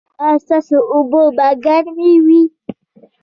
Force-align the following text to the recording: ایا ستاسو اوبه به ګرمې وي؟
ایا 0.23 0.37
ستاسو 0.43 0.77
اوبه 0.93 1.21
به 1.37 1.47
ګرمې 1.65 2.13
وي؟ 2.25 2.41